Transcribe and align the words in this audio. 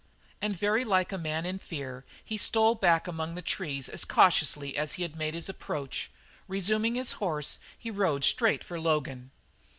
And 0.41 0.57
very 0.57 0.83
like 0.83 1.11
a 1.11 1.17
man 1.19 1.45
in 1.45 1.59
fear 1.59 2.05
he 2.25 2.35
stole 2.35 2.73
back 2.73 3.07
among 3.07 3.35
the 3.35 3.41
trees 3.43 3.87
as 3.87 4.03
cautiously 4.03 4.75
as 4.75 4.93
he 4.93 5.03
had 5.03 5.15
made 5.15 5.35
his 5.35 5.47
approach. 5.47 6.09
Resuming 6.47 6.95
his 6.95 7.11
horse 7.21 7.59
he 7.77 7.91
rode 7.91 8.23
straight 8.23 8.63
for 8.63 8.79
Logan. 8.79 9.29